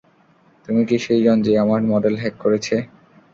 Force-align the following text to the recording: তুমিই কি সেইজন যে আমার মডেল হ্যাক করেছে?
তুমিই 0.63 0.85
কি 0.89 0.97
সেইজন 1.05 1.37
যে 1.45 1.53
আমার 1.63 1.81
মডেল 1.91 2.15
হ্যাক 2.21 2.35
করেছে? 2.43 2.75